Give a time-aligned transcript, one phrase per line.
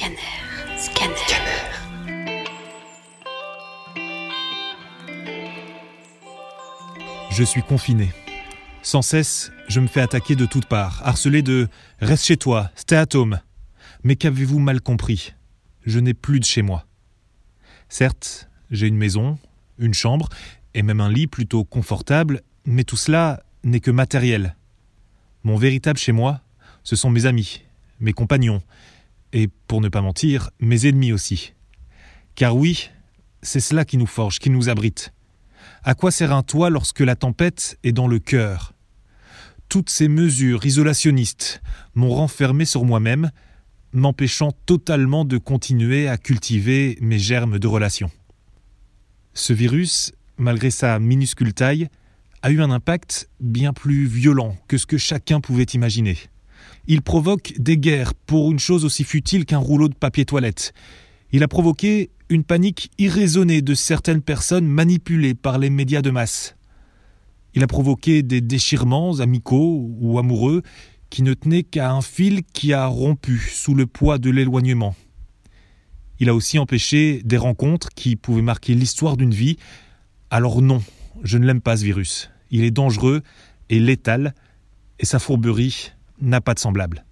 [0.00, 0.78] Scanner.
[0.78, 1.14] Scanner.
[7.30, 8.08] Je suis confiné.
[8.82, 11.68] Sans cesse, je me fais attaquer de toutes parts, harcelé de
[11.98, 13.40] Reste chez toi, stay at home.
[14.02, 15.34] Mais qu'avez-vous mal compris?
[15.84, 16.86] Je n'ai plus de chez moi.
[17.90, 19.38] Certes, j'ai une maison,
[19.78, 20.30] une chambre,
[20.72, 24.56] et même un lit plutôt confortable, mais tout cela n'est que matériel.
[25.44, 26.40] Mon véritable chez moi,
[26.84, 27.60] ce sont mes amis,
[28.00, 28.62] mes compagnons,
[29.32, 31.54] et pour ne pas mentir, mes ennemis aussi.
[32.34, 32.90] Car oui,
[33.42, 35.12] c'est cela qui nous forge, qui nous abrite.
[35.82, 38.74] À quoi sert un toit lorsque la tempête est dans le cœur?
[39.68, 41.62] Toutes ces mesures isolationnistes
[41.94, 43.30] m'ont renfermé sur moi-même,
[43.92, 48.10] m'empêchant totalement de continuer à cultiver mes germes de relations.
[49.32, 51.88] Ce virus, malgré sa minuscule taille,
[52.42, 56.18] a eu un impact bien plus violent que ce que chacun pouvait imaginer.
[56.86, 60.72] Il provoque des guerres pour une chose aussi futile qu'un rouleau de papier toilette.
[61.32, 66.56] Il a provoqué une panique irraisonnée de certaines personnes manipulées par les médias de masse.
[67.54, 70.62] Il a provoqué des déchirements amicaux ou amoureux
[71.10, 74.94] qui ne tenaient qu'à un fil qui a rompu sous le poids de l'éloignement.
[76.20, 79.56] Il a aussi empêché des rencontres qui pouvaient marquer l'histoire d'une vie.
[80.30, 80.82] Alors non,
[81.24, 82.30] je ne l'aime pas ce virus.
[82.50, 83.22] Il est dangereux
[83.70, 84.34] et létal,
[84.98, 87.04] et sa fourberie n'a pas de semblable.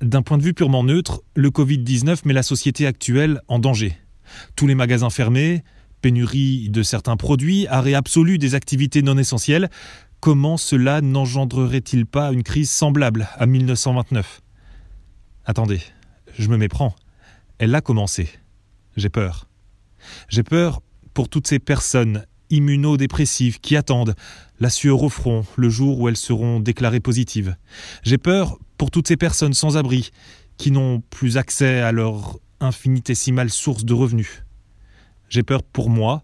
[0.00, 3.96] D'un point de vue purement neutre, le Covid-19 met la société actuelle en danger.
[4.56, 5.62] Tous les magasins fermés,
[6.00, 9.70] pénurie de certains produits, arrêt absolu des activités non essentielles,
[10.20, 14.42] comment cela n'engendrerait-il pas une crise semblable à 1929
[15.46, 15.80] Attendez,
[16.38, 16.94] je me méprends.
[17.58, 18.28] Elle a commencé.
[18.96, 19.48] J'ai peur.
[20.28, 20.80] J'ai peur
[21.12, 24.14] pour toutes ces personnes immunodépressives qui attendent
[24.60, 27.56] la sueur au front le jour où elles seront déclarées positives.
[28.02, 30.10] J'ai peur pour toutes ces personnes sans abri
[30.56, 34.44] qui n'ont plus accès à leur infinitésimale source de revenus.
[35.28, 36.22] J'ai peur pour moi,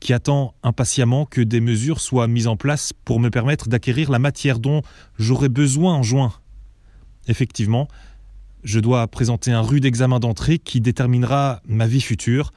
[0.00, 4.18] qui attend impatiemment que des mesures soient mises en place pour me permettre d'acquérir la
[4.18, 4.82] matière dont
[5.18, 6.32] j'aurai besoin en juin.
[7.26, 7.88] Effectivement,
[8.64, 12.52] je dois présenter un rude examen d'entrée qui déterminera ma vie future.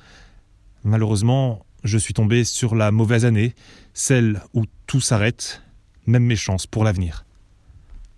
[0.83, 3.55] Malheureusement, je suis tombé sur la mauvaise année,
[3.93, 5.61] celle où tout s'arrête,
[6.05, 7.25] même mes chances pour l'avenir.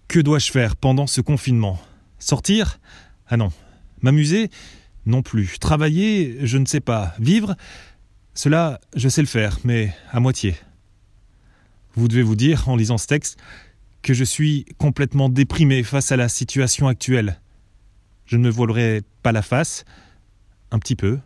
[0.08, 1.80] Que dois-je faire pendant ce confinement?
[2.18, 2.80] Sortir?
[3.28, 3.52] Ah non.
[4.02, 4.50] M'amuser?
[5.06, 5.60] Non plus.
[5.60, 6.38] Travailler?
[6.42, 7.14] Je ne sais pas.
[7.20, 7.56] Vivre?
[8.34, 10.56] Cela, je sais le faire, mais à moitié.
[11.96, 13.38] Vous devez vous dire, en lisant ce texte,
[14.02, 17.40] que je suis complètement déprimé face à la situation actuelle.
[18.26, 19.84] Je ne me voilerai pas la face,
[20.72, 21.20] un petit peu,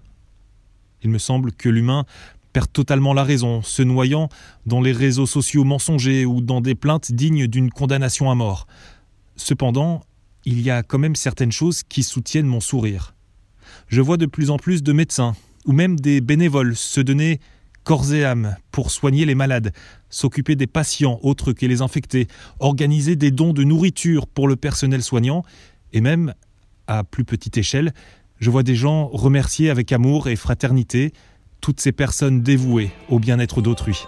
[1.04, 2.06] il me semble que l'humain
[2.54, 4.30] perd totalement la raison, se noyant
[4.66, 8.68] dans les réseaux sociaux mensongers ou dans des plaintes dignes d'une condamnation à mort.
[9.36, 10.04] Cependant,
[10.46, 13.16] il y a quand même certaines choses qui soutiennent mon sourire.
[13.88, 17.40] Je vois de plus en plus de médecins, ou même des bénévoles, se donner
[17.84, 19.74] corps et âme pour soigner les malades,
[20.10, 22.28] s'occuper des patients autres que les infectés,
[22.60, 25.44] organiser des dons de nourriture pour le personnel soignant,
[25.92, 26.34] et même,
[26.88, 27.94] à plus petite échelle,
[28.40, 31.14] je vois des gens remercier avec amour et fraternité
[31.62, 34.04] toutes ces personnes dévouées au bien-être d'autrui.